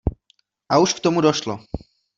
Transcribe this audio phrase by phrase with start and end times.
[0.67, 1.59] A už k tomu došlo.